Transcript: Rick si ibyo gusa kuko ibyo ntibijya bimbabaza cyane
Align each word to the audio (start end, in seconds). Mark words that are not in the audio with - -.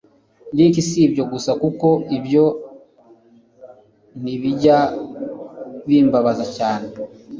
Rick 0.57 0.75
si 0.87 0.97
ibyo 1.07 1.23
gusa 1.31 1.51
kuko 1.61 1.87
ibyo 2.17 2.45
ntibijya 4.21 4.77
bimbabaza 5.87 6.45
cyane 6.57 6.87